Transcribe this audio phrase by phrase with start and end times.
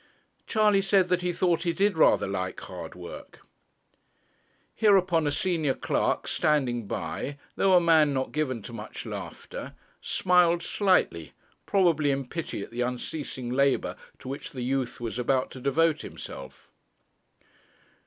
[0.47, 3.45] Charley said that he thought he did rather like hard work.
[4.73, 10.63] Hereupon a senior clerk standing by, though a man not given to much laughter, smiled
[10.63, 11.33] slightly,
[11.67, 16.01] probably in pity at the unceasing labour to which the youth was about to devote
[16.01, 16.71] himself.